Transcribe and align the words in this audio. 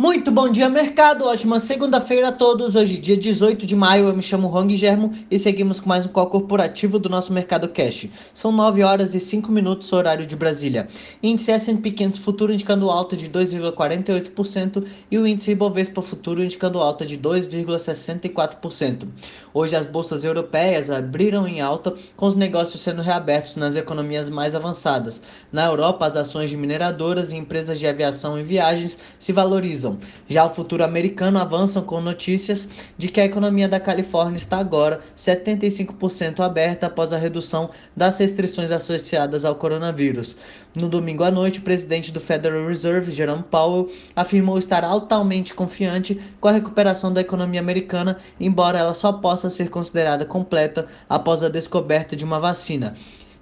Muito 0.00 0.30
bom 0.30 0.48
dia, 0.48 0.68
mercado. 0.68 1.24
Ótima 1.24 1.58
segunda-feira 1.58 2.28
a 2.28 2.32
todos. 2.32 2.76
Hoje, 2.76 2.98
dia 2.98 3.16
18 3.16 3.66
de 3.66 3.74
maio, 3.74 4.06
eu 4.06 4.14
me 4.14 4.22
chamo 4.22 4.46
Rong 4.46 4.76
Germo 4.76 5.12
e 5.28 5.36
seguimos 5.40 5.80
com 5.80 5.88
mais 5.88 6.06
um 6.06 6.08
call 6.08 6.28
corporativo 6.28 7.00
do 7.00 7.08
nosso 7.08 7.32
Mercado 7.32 7.68
Cash. 7.68 8.08
São 8.32 8.52
9 8.52 8.84
horas 8.84 9.12
e 9.16 9.18
5 9.18 9.50
minutos, 9.50 9.92
horário 9.92 10.24
de 10.24 10.36
Brasília. 10.36 10.86
Índice 11.20 11.50
S&P 11.50 11.90
500 11.90 12.20
futuro 12.20 12.52
indicando 12.52 12.88
alta 12.88 13.16
de 13.16 13.28
2,48% 13.28 14.86
e 15.10 15.18
o 15.18 15.26
índice 15.26 15.50
Ibovespa 15.50 16.00
futuro 16.00 16.44
indicando 16.44 16.78
alta 16.78 17.04
de 17.04 17.18
2,64%. 17.18 19.08
Hoje, 19.52 19.74
as 19.74 19.84
bolsas 19.84 20.22
europeias 20.22 20.90
abriram 20.90 21.44
em 21.48 21.60
alta, 21.60 21.92
com 22.14 22.26
os 22.26 22.36
negócios 22.36 22.80
sendo 22.82 23.02
reabertos 23.02 23.56
nas 23.56 23.74
economias 23.74 24.28
mais 24.28 24.54
avançadas. 24.54 25.20
Na 25.50 25.66
Europa, 25.66 26.06
as 26.06 26.14
ações 26.14 26.50
de 26.50 26.56
mineradoras 26.56 27.32
e 27.32 27.36
empresas 27.36 27.80
de 27.80 27.86
aviação 27.88 28.38
e 28.38 28.44
viagens 28.44 28.96
se 29.18 29.32
valorizam 29.32 29.87
já 30.28 30.44
o 30.44 30.50
futuro 30.50 30.82
americano 30.82 31.38
avança 31.38 31.80
com 31.80 32.00
notícias 32.00 32.68
de 32.96 33.08
que 33.08 33.20
a 33.20 33.24
economia 33.24 33.68
da 33.68 33.78
Califórnia 33.78 34.36
está 34.36 34.58
agora 34.58 35.00
75% 35.16 36.40
aberta 36.40 36.86
após 36.86 37.12
a 37.12 37.16
redução 37.16 37.70
das 37.96 38.18
restrições 38.18 38.70
associadas 38.70 39.44
ao 39.44 39.54
coronavírus. 39.54 40.36
No 40.74 40.88
domingo 40.88 41.24
à 41.24 41.30
noite, 41.30 41.60
o 41.60 41.62
presidente 41.62 42.12
do 42.12 42.20
Federal 42.20 42.66
Reserve, 42.66 43.10
Jerome 43.10 43.44
Powell, 43.44 43.90
afirmou 44.14 44.58
estar 44.58 44.84
altamente 44.84 45.54
confiante 45.54 46.20
com 46.40 46.48
a 46.48 46.52
recuperação 46.52 47.12
da 47.12 47.20
economia 47.20 47.60
americana, 47.60 48.18
embora 48.38 48.78
ela 48.78 48.94
só 48.94 49.12
possa 49.12 49.48
ser 49.48 49.70
considerada 49.70 50.24
completa 50.24 50.86
após 51.08 51.42
a 51.42 51.48
descoberta 51.48 52.14
de 52.14 52.24
uma 52.24 52.40
vacina 52.40 52.94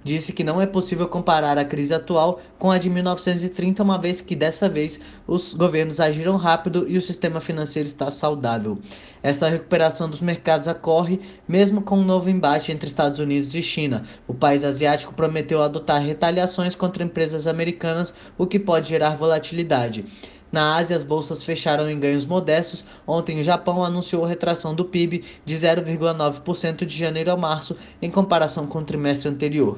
disse 0.03 0.31
que 0.31 0.43
não 0.43 0.61
é 0.61 0.65
possível 0.65 1.07
comparar 1.07 1.57
a 1.57 1.65
crise 1.65 1.93
atual 1.93 2.39
com 2.57 2.71
a 2.71 2.77
de 2.77 2.89
1930, 2.89 3.83
uma 3.83 3.97
vez 3.97 4.21
que 4.21 4.35
dessa 4.35 4.69
vez 4.69 4.99
os 5.27 5.53
governos 5.53 5.99
agiram 5.99 6.37
rápido 6.37 6.85
e 6.87 6.97
o 6.97 7.01
sistema 7.01 7.39
financeiro 7.39 7.87
está 7.87 8.09
saudável. 8.09 8.77
Esta 9.21 9.49
recuperação 9.49 10.09
dos 10.09 10.21
mercados 10.21 10.67
ocorre 10.67 11.19
mesmo 11.47 11.81
com 11.81 11.99
um 11.99 12.05
novo 12.05 12.29
embate 12.29 12.71
entre 12.71 12.87
Estados 12.87 13.19
Unidos 13.19 13.53
e 13.53 13.61
China. 13.61 14.03
O 14.27 14.33
país 14.33 14.63
asiático 14.63 15.13
prometeu 15.13 15.61
adotar 15.61 16.01
retaliações 16.01 16.75
contra 16.75 17.03
empresas 17.03 17.47
americanas, 17.47 18.13
o 18.37 18.47
que 18.47 18.59
pode 18.59 18.87
gerar 18.89 19.15
volatilidade. 19.15 20.05
Na 20.51 20.77
Ásia, 20.77 20.95
as 20.95 21.03
bolsas 21.03 21.43
fecharam 21.43 21.89
em 21.89 21.99
ganhos 21.99 22.25
modestos. 22.25 22.85
Ontem, 23.05 23.39
o 23.39 23.43
Japão 23.43 23.83
anunciou 23.83 24.23
retração 24.23 24.73
do 24.73 24.85
PIB 24.85 25.23
de 25.43 25.55
0,9% 25.55 26.85
de 26.85 26.97
janeiro 26.97 27.31
a 27.31 27.37
março, 27.37 27.75
em 28.01 28.09
comparação 28.09 28.65
com 28.65 28.79
o 28.79 28.83
trimestre 28.83 29.27
anterior. 29.27 29.77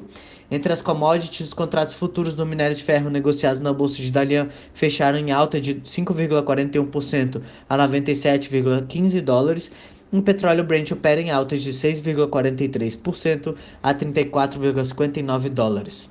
Entre 0.50 0.72
as 0.72 0.82
commodities, 0.82 1.48
os 1.48 1.54
contratos 1.54 1.94
futuros 1.94 2.34
do 2.34 2.46
minério 2.46 2.74
de 2.74 2.82
ferro 2.82 3.10
negociados 3.10 3.60
na 3.60 3.72
Bolsa 3.72 3.96
de 3.96 4.10
Dalian 4.10 4.48
fecharam 4.74 5.18
em 5.18 5.30
alta 5.30 5.60
de 5.60 5.76
5,41% 5.76 7.40
a 7.68 7.76
97,15 7.76 9.20
dólares. 9.20 9.70
O 10.12 10.22
petróleo 10.22 10.64
Brent 10.64 10.90
opera 10.90 11.20
em 11.20 11.30
altas 11.30 11.62
de 11.62 11.72
6,43% 11.72 13.54
a 13.80 13.94
34,59 13.94 15.48
dólares. 15.50 16.10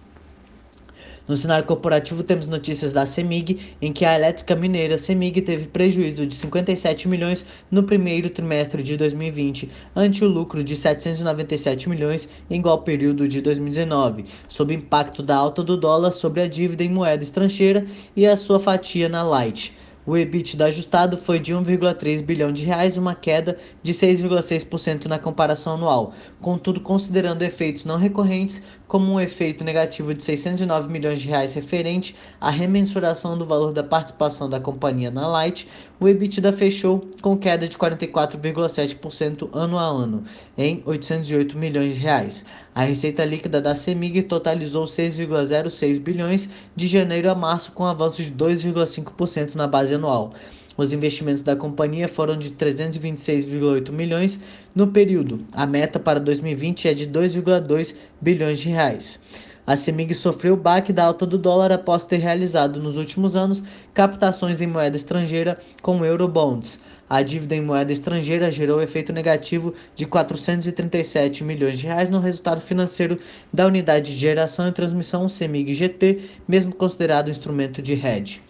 No 1.29 1.35
cenário 1.35 1.63
corporativo, 1.63 2.23
temos 2.23 2.47
notícias 2.47 2.91
da 2.91 3.05
CEMIG, 3.05 3.75
em 3.79 3.93
que 3.93 4.03
a 4.03 4.15
elétrica 4.15 4.55
mineira 4.55 4.97
CEMIG 4.97 5.43
teve 5.43 5.67
prejuízo 5.67 6.25
de 6.25 6.33
57 6.33 7.07
milhões 7.07 7.45
no 7.69 7.83
primeiro 7.83 8.31
trimestre 8.31 8.81
de 8.81 8.97
2020, 8.97 9.69
ante 9.95 10.25
o 10.25 10.27
lucro 10.27 10.63
de 10.63 10.75
797 10.75 11.87
milhões 11.87 12.27
em 12.49 12.55
igual 12.57 12.81
período 12.81 13.27
de 13.27 13.41
2019, 13.41 14.25
sob 14.47 14.73
impacto 14.73 15.21
da 15.21 15.35
alta 15.35 15.61
do 15.61 15.77
dólar 15.77 16.13
sobre 16.13 16.41
a 16.41 16.47
dívida 16.47 16.83
em 16.83 16.89
moeda 16.89 17.23
estrangeira 17.23 17.85
e 18.15 18.25
a 18.25 18.35
sua 18.35 18.59
fatia 18.59 19.07
na 19.07 19.21
Light. 19.21 19.71
O 20.09 20.17
EBITDA 20.17 20.65
ajustado 20.65 21.15
foi 21.15 21.39
de 21.39 21.53
1,3 21.53 22.23
bilhão 22.23 22.51
de 22.51 22.65
reais, 22.65 22.97
uma 22.97 23.13
queda 23.13 23.59
de 23.83 23.93
6,6% 23.93 25.05
na 25.05 25.19
comparação 25.19 25.75
anual. 25.75 26.15
Contudo, 26.41 26.81
considerando 26.81 27.43
efeitos 27.43 27.85
não 27.85 27.95
recorrentes, 27.95 28.59
como 28.87 29.13
um 29.13 29.19
efeito 29.19 29.63
negativo 29.63 30.11
de 30.11 30.23
609 30.23 30.89
milhões 30.89 31.21
de 31.21 31.27
reais 31.27 31.53
referente 31.53 32.15
à 32.41 32.49
remensuração 32.49 33.37
do 33.37 33.45
valor 33.45 33.71
da 33.71 33.83
participação 33.83 34.49
da 34.49 34.59
companhia 34.59 35.11
na 35.11 35.27
Light, 35.27 35.67
o 35.99 36.07
EBITDA 36.07 36.53
fechou 36.53 37.05
com 37.21 37.37
queda 37.37 37.67
de 37.67 37.77
44,7% 37.77 39.49
ano 39.51 39.77
a 39.77 39.83
ano, 39.83 40.23
em 40.57 40.81
808 40.85 41.57
milhões 41.57 41.95
de 41.95 41.99
reais. 41.99 42.45
A 42.73 42.83
receita 42.83 43.25
líquida 43.25 43.59
da 43.59 43.75
CEMIG 43.75 44.23
totalizou 44.23 44.85
6,06 44.85 45.99
bilhões 45.99 46.47
de 46.73 46.87
janeiro 46.87 47.29
a 47.29 47.35
março, 47.35 47.73
com 47.73 47.85
avanço 47.85 48.23
de 48.23 48.31
2,5% 48.31 49.55
na 49.55 49.67
base 49.67 49.93
anual. 49.93 50.33
Os 50.77 50.93
investimentos 50.93 51.41
da 51.41 51.57
companhia 51.57 52.07
foram 52.07 52.37
de 52.37 52.51
326,8 52.51 53.91
milhões 53.91 54.39
no 54.73 54.87
período. 54.87 55.45
A 55.51 55.65
meta 55.65 55.99
para 55.99 56.21
2020 56.21 56.87
é 56.87 56.93
de 56.93 57.05
2,2 57.05 57.93
bilhões 58.21 58.59
de 58.59 58.69
reais. 58.69 59.19
A 59.69 59.75
CEMIG 59.75 60.15
sofreu 60.15 60.55
o 60.55 60.57
baque 60.57 60.91
da 60.91 61.05
alta 61.05 61.27
do 61.27 61.37
dólar 61.37 61.71
após 61.71 62.03
ter 62.03 62.17
realizado 62.17 62.81
nos 62.81 62.97
últimos 62.97 63.35
anos 63.35 63.61
captações 63.93 64.61
em 64.61 64.65
moeda 64.65 64.97
estrangeira 64.97 65.59
com 65.79 66.03
eurobonds. 66.03 66.79
A 67.07 67.21
dívida 67.21 67.55
em 67.55 67.61
moeda 67.61 67.93
estrangeira 67.93 68.49
gerou 68.49 68.81
efeito 68.81 69.13
negativo 69.13 69.75
de 69.95 70.07
437 70.07 71.43
milhões 71.43 71.77
de 71.77 71.85
reais 71.85 72.09
no 72.09 72.19
resultado 72.19 72.61
financeiro 72.61 73.19
da 73.53 73.67
unidade 73.67 74.11
de 74.11 74.17
geração 74.17 74.67
e 74.67 74.71
transmissão 74.71 75.29
CEMIG 75.29 75.75
GT, 75.75 76.19
mesmo 76.47 76.73
considerado 76.73 77.29
instrumento 77.29 77.79
de 77.79 77.93
hedge. 77.93 78.41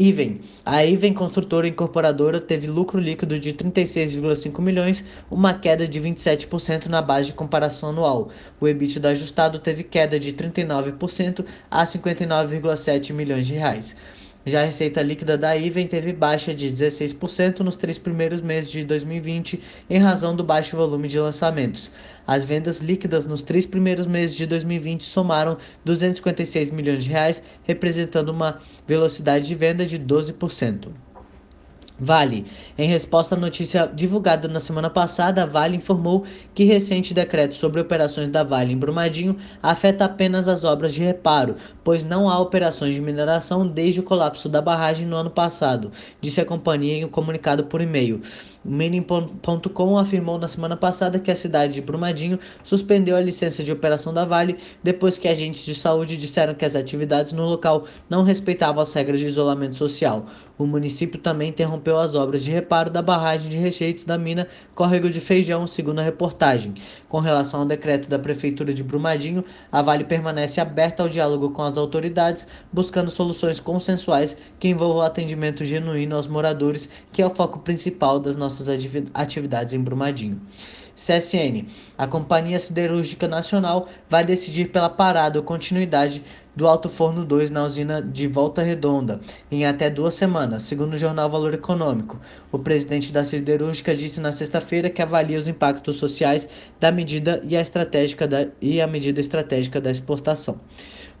Iven. 0.00 0.40
A 0.64 0.82
Iven 0.82 1.12
Construtora 1.12 1.68
Incorporadora 1.68 2.40
teve 2.40 2.66
lucro 2.66 2.98
líquido 2.98 3.38
de 3.38 3.52
36,5 3.52 4.58
milhões, 4.62 5.04
uma 5.30 5.52
queda 5.52 5.86
de 5.86 6.00
27% 6.00 6.86
na 6.86 7.02
base 7.02 7.26
de 7.26 7.32
comparação 7.34 7.90
anual. 7.90 8.30
O 8.58 8.66
EBITDA 8.66 9.10
ajustado 9.10 9.58
teve 9.58 9.84
queda 9.84 10.18
de 10.18 10.32
39% 10.32 11.44
a 11.70 11.84
59,7 11.84 13.12
milhões 13.12 13.46
de 13.46 13.52
reais. 13.52 13.94
Já 14.46 14.62
a 14.62 14.64
receita 14.64 15.02
líquida 15.02 15.36
da 15.36 15.54
Iven 15.54 15.86
teve 15.86 16.14
baixa 16.14 16.54
de 16.54 16.72
16% 16.72 17.60
nos 17.60 17.76
três 17.76 17.98
primeiros 17.98 18.40
meses 18.40 18.70
de 18.70 18.82
2020 18.84 19.60
em 19.88 19.98
razão 19.98 20.34
do 20.34 20.42
baixo 20.42 20.78
volume 20.78 21.08
de 21.08 21.18
lançamentos. 21.18 21.92
As 22.26 22.42
vendas 22.42 22.80
líquidas 22.80 23.26
nos 23.26 23.42
três 23.42 23.66
primeiros 23.66 24.06
meses 24.06 24.34
de 24.34 24.46
2020 24.46 25.04
somaram 25.04 25.58
256 25.84 26.70
milhões 26.70 27.04
de 27.04 27.10
reais, 27.10 27.42
representando 27.64 28.30
uma 28.30 28.60
velocidade 28.86 29.46
de 29.46 29.54
venda 29.54 29.84
de 29.84 29.98
12%. 29.98 30.88
Vale. 32.02 32.46
Em 32.78 32.88
resposta 32.88 33.34
à 33.34 33.38
notícia 33.38 33.86
divulgada 33.86 34.48
na 34.48 34.58
semana 34.58 34.88
passada, 34.88 35.42
a 35.42 35.46
Vale 35.46 35.76
informou 35.76 36.24
que 36.54 36.64
recente 36.64 37.12
decreto 37.12 37.54
sobre 37.54 37.78
operações 37.78 38.30
da 38.30 38.42
Vale 38.42 38.72
em 38.72 38.78
Brumadinho 38.78 39.36
afeta 39.62 40.06
apenas 40.06 40.48
as 40.48 40.64
obras 40.64 40.94
de 40.94 41.00
reparo, 41.04 41.56
pois 41.84 42.02
não 42.02 42.26
há 42.26 42.38
operações 42.38 42.94
de 42.94 43.02
mineração 43.02 43.68
desde 43.68 44.00
o 44.00 44.02
colapso 44.02 44.48
da 44.48 44.62
barragem 44.62 45.06
no 45.06 45.14
ano 45.14 45.30
passado, 45.30 45.92
disse 46.22 46.40
a 46.40 46.46
companhia 46.46 46.94
em 46.96 47.04
um 47.04 47.08
comunicado 47.08 47.64
por 47.64 47.82
e-mail. 47.82 48.22
O 48.62 48.70
Mining.com 48.70 49.96
afirmou 49.96 50.38
na 50.38 50.46
semana 50.46 50.76
passada 50.76 51.18
que 51.18 51.30
a 51.30 51.34
cidade 51.34 51.72
de 51.72 51.80
Brumadinho 51.80 52.38
suspendeu 52.62 53.16
a 53.16 53.20
licença 53.20 53.64
de 53.64 53.72
operação 53.72 54.12
da 54.12 54.26
Vale 54.26 54.58
depois 54.82 55.16
que 55.16 55.26
agentes 55.26 55.64
de 55.64 55.74
saúde 55.74 56.18
disseram 56.18 56.52
que 56.52 56.66
as 56.66 56.76
atividades 56.76 57.32
no 57.32 57.46
local 57.46 57.86
não 58.08 58.22
respeitavam 58.22 58.82
as 58.82 58.92
regras 58.92 59.18
de 59.18 59.26
isolamento 59.26 59.76
social. 59.76 60.26
O 60.58 60.66
município 60.66 61.18
também 61.18 61.48
interrompeu 61.48 61.98
as 61.98 62.14
obras 62.14 62.44
de 62.44 62.50
reparo 62.50 62.90
da 62.90 63.00
barragem 63.00 63.48
de 63.48 63.56
rejeitos 63.56 64.04
da 64.04 64.18
mina 64.18 64.46
Córrego 64.74 65.08
de 65.08 65.22
Feijão, 65.22 65.66
segundo 65.66 66.00
a 66.00 66.02
reportagem. 66.02 66.74
Com 67.08 67.18
relação 67.18 67.60
ao 67.60 67.66
decreto 67.66 68.10
da 68.10 68.18
Prefeitura 68.18 68.74
de 68.74 68.84
Brumadinho, 68.84 69.42
a 69.72 69.80
Vale 69.80 70.04
permanece 70.04 70.60
aberta 70.60 71.02
ao 71.02 71.08
diálogo 71.08 71.48
com 71.48 71.62
as 71.62 71.78
autoridades, 71.78 72.46
buscando 72.70 73.10
soluções 73.10 73.58
consensuais 73.58 74.36
que 74.58 74.68
envolvam 74.68 74.98
o 74.98 75.02
atendimento 75.02 75.64
genuíno 75.64 76.14
aos 76.14 76.26
moradores, 76.26 76.90
que 77.10 77.22
é 77.22 77.26
o 77.26 77.30
foco 77.30 77.60
principal 77.60 78.20
das 78.20 78.36
nossas 78.36 78.49
atividades 79.14 79.74
em 79.74 79.80
Brumadinho. 79.80 80.40
CSN. 81.00 81.66
A 81.96 82.06
Companhia 82.06 82.58
Siderúrgica 82.58 83.26
Nacional 83.26 83.88
vai 84.06 84.22
decidir 84.22 84.70
pela 84.70 84.90
parada 84.90 85.38
ou 85.38 85.44
continuidade 85.44 86.22
do 86.54 86.66
Alto 86.66 86.90
Forno 86.90 87.24
2 87.24 87.50
na 87.50 87.64
usina 87.64 88.02
de 88.02 88.26
Volta 88.26 88.62
Redonda 88.62 89.20
em 89.50 89.64
até 89.64 89.88
duas 89.88 90.12
semanas, 90.12 90.62
segundo 90.62 90.94
o 90.94 90.98
jornal 90.98 91.30
Valor 91.30 91.54
Econômico. 91.54 92.20
O 92.52 92.58
presidente 92.58 93.12
da 93.12 93.24
siderúrgica 93.24 93.94
disse 93.94 94.20
na 94.20 94.30
sexta-feira 94.30 94.90
que 94.90 95.00
avalia 95.00 95.38
os 95.38 95.48
impactos 95.48 95.96
sociais 95.96 96.48
da 96.78 96.92
medida 96.92 97.40
e 97.48 97.56
a, 97.56 97.62
estratégica 97.62 98.28
da, 98.28 98.48
e 98.60 98.80
a 98.80 98.86
medida 98.86 99.20
estratégica 99.20 99.80
da 99.80 99.90
exportação. 99.90 100.60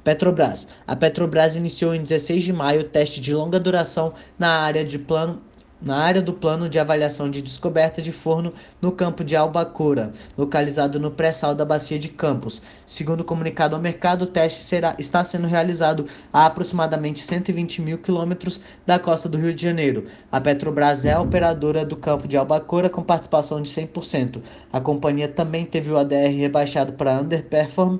Petrobras. 0.04 0.66
A 0.86 0.96
Petrobras 0.96 1.56
iniciou 1.56 1.94
em 1.94 2.02
16 2.02 2.44
de 2.44 2.52
maio 2.52 2.80
o 2.80 2.84
teste 2.84 3.20
de 3.20 3.34
longa 3.34 3.60
duração 3.60 4.14
na 4.38 4.60
área 4.60 4.84
de 4.84 4.98
plano 4.98 5.42
na 5.80 5.96
área 5.96 6.20
do 6.20 6.32
plano 6.32 6.68
de 6.68 6.78
avaliação 6.78 7.30
de 7.30 7.40
descoberta 7.40 8.02
de 8.02 8.12
forno 8.12 8.52
no 8.80 8.92
campo 8.92 9.24
de 9.24 9.34
Albacora, 9.34 10.12
localizado 10.36 11.00
no 11.00 11.10
pré-sal 11.10 11.54
da 11.54 11.64
bacia 11.64 11.98
de 11.98 12.08
Campos. 12.08 12.60
Segundo 12.86 13.20
o 13.20 13.24
comunicado 13.24 13.74
ao 13.74 13.82
mercado, 13.82 14.22
o 14.22 14.26
teste 14.26 14.62
será, 14.62 14.94
está 14.98 15.24
sendo 15.24 15.46
realizado 15.46 16.04
a 16.32 16.46
aproximadamente 16.46 17.20
120 17.20 17.82
mil 17.82 17.98
quilômetros 17.98 18.60
da 18.84 18.98
costa 18.98 19.28
do 19.28 19.38
Rio 19.38 19.54
de 19.54 19.62
Janeiro. 19.62 20.06
A 20.30 20.40
Petrobras 20.40 21.04
é 21.04 21.12
a 21.12 21.20
operadora 21.20 21.84
do 21.84 21.96
campo 21.96 22.28
de 22.28 22.36
Albacora 22.36 22.90
com 22.90 23.02
participação 23.02 23.62
de 23.62 23.70
100%. 23.70 24.42
A 24.72 24.80
companhia 24.80 25.28
também 25.28 25.64
teve 25.64 25.90
o 25.90 25.98
ADR 25.98 26.36
rebaixado 26.36 26.92
para 26.92 27.20
underperform 27.20 27.98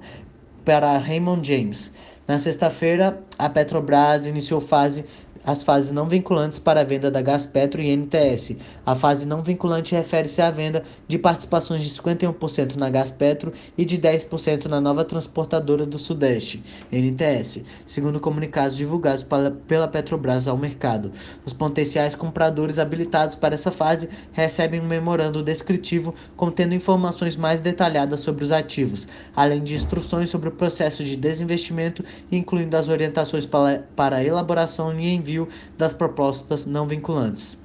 para 0.65 0.99
Raymond 0.99 1.47
James. 1.47 1.93
Na 2.26 2.38
sexta-feira, 2.38 3.21
a 3.37 3.49
Petrobras 3.49 4.26
iniciou 4.26 4.61
fase 4.61 5.05
as 5.45 5.63
fases 5.63 5.91
não 5.91 6.09
vinculantes 6.09 6.59
para 6.59 6.81
a 6.81 6.85
venda 6.85 7.11
da 7.11 7.23
Gaspetro 7.23 7.81
e 7.81 7.97
NTS. 7.97 8.57
A 8.85 8.95
fase 8.95 9.27
não 9.27 9.43
vinculante 9.43 9.95
refere-se 9.95 10.43
à 10.43 10.51
venda 10.51 10.83
de 11.09 11.19
participações 11.19 11.83
de 11.83 11.91
51% 11.91 12.77
na 12.77 12.91
Gaspetro 12.91 13.53
e 13.77 13.85
de 13.85 13.99
10% 13.99 14.67
na 14.67 14.81
nova 14.81 15.05
transportadora 15.05 15.87
do 15.87 15.99
Sudeste, 15.99 16.63
NTS, 16.93 17.65
segundo 17.87 18.21
comunicados 18.21 18.77
divulgados 18.77 19.25
pela 19.67 19.89
Petrobras 19.89 20.47
ao 20.47 20.57
mercado. 20.57 21.11
Os 21.45 21.53
potenciais 21.53 22.15
compradores 22.15 22.79
habilitados 22.79 23.35
para 23.35 23.55
essa 23.55 23.71
fase 23.71 24.09
recebem 24.33 24.81
um 24.81 24.87
memorando 24.87 25.43
descritivo 25.43 26.15
contendo 26.37 26.75
informações 26.75 27.37
mais 27.37 27.61
detalhadas 27.61 28.21
sobre 28.21 28.45
os 28.45 28.53
ativos, 28.53 29.09
além 29.35 29.63
de 29.63 29.75
instruções 29.75 30.29
sobre 30.29 30.49
o 30.49 30.53
processo 30.53 31.03
de 31.03 31.17
desinvestimento, 31.17 32.05
incluindo 32.31 32.77
as 32.77 32.89
orientações 32.89 33.47
para, 33.47 34.17
a 34.17 34.25
elaboração 34.25 34.99
e 34.99 35.15
envio 35.15 35.30
das 35.77 35.93
propostas 35.93 36.67
não 36.67 36.87
vinculantes. 36.87 37.59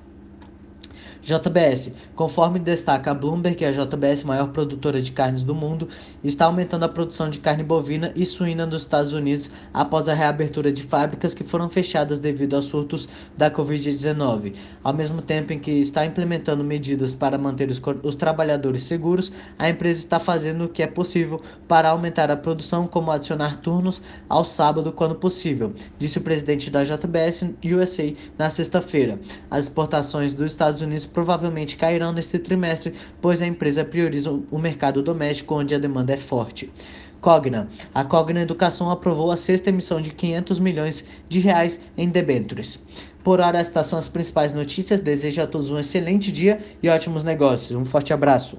JBS. 1.25 1.91
Conforme 2.15 2.59
destaca 2.59 3.09
a 3.09 3.13
Bloomberg, 3.13 3.65
a 3.65 3.71
JBS, 3.71 4.23
maior 4.23 4.49
produtora 4.49 5.01
de 5.01 5.11
carnes 5.11 5.41
do 5.41 5.55
mundo, 5.55 5.89
está 6.23 6.45
aumentando 6.45 6.85
a 6.85 6.89
produção 6.89 7.31
de 7.31 7.39
carne 7.39 7.63
bovina 7.63 8.13
e 8.15 8.23
suína 8.27 8.63
nos 8.67 8.83
Estados 8.83 9.11
Unidos 9.11 9.49
após 9.73 10.07
a 10.07 10.13
reabertura 10.13 10.71
de 10.71 10.83
fábricas 10.83 11.33
que 11.33 11.43
foram 11.43 11.67
fechadas 11.67 12.19
devido 12.19 12.55
aos 12.55 12.65
surtos 12.65 13.09
da 13.35 13.49
Covid-19. 13.49 14.53
Ao 14.83 14.93
mesmo 14.93 15.19
tempo 15.19 15.51
em 15.51 15.57
que 15.57 15.71
está 15.71 16.05
implementando 16.05 16.63
medidas 16.63 17.15
para 17.15 17.39
manter 17.39 17.71
os, 17.71 17.81
os 18.03 18.13
trabalhadores 18.13 18.83
seguros, 18.83 19.31
a 19.57 19.67
empresa 19.67 19.99
está 19.99 20.19
fazendo 20.19 20.65
o 20.65 20.69
que 20.69 20.83
é 20.83 20.87
possível 20.87 21.41
para 21.67 21.89
aumentar 21.89 22.29
a 22.29 22.37
produção, 22.37 22.85
como 22.85 23.09
adicionar 23.09 23.61
turnos 23.61 23.99
ao 24.29 24.45
sábado 24.45 24.91
quando 24.91 25.15
possível, 25.15 25.73
disse 25.97 26.19
o 26.19 26.21
presidente 26.21 26.69
da 26.69 26.83
JBS 26.83 27.51
USA 27.63 28.13
na 28.37 28.51
sexta-feira. 28.51 29.19
As 29.49 29.63
exportações 29.65 30.35
dos 30.35 30.51
Estados 30.51 30.81
Unidos 30.81 31.14
provavelmente 31.15 31.77
cairão 31.77 32.11
neste 32.11 32.37
trimestre, 32.37 32.93
pois 33.21 33.41
a 33.41 33.47
empresa 33.47 33.85
prioriza 33.85 34.29
o 34.29 34.59
mercado 34.59 35.01
doméstico 35.01 35.55
onde 35.55 35.73
a 35.73 35.79
demanda 35.79 36.13
é 36.13 36.17
forte. 36.17 36.69
Cogna. 37.21 37.69
A 37.93 38.03
Cogna 38.03 38.41
Educação 38.41 38.91
aprovou 38.91 39.31
a 39.31 39.37
sexta 39.37 39.69
emissão 39.69 40.01
de 40.01 40.11
500 40.11 40.59
milhões 40.59 41.05
de 41.29 41.39
reais 41.39 41.79
em 41.97 42.09
debêntures. 42.09 42.79
Por 43.23 43.39
hora, 43.39 43.57
estas 43.57 43.87
são 43.87 43.97
as 43.97 44.09
principais 44.09 44.51
notícias. 44.51 44.99
Desejo 44.99 45.41
a 45.41 45.47
todos 45.47 45.71
um 45.71 45.79
excelente 45.79 46.31
dia 46.31 46.59
e 46.83 46.89
ótimos 46.89 47.23
negócios. 47.23 47.79
Um 47.79 47.85
forte 47.85 48.13
abraço. 48.13 48.57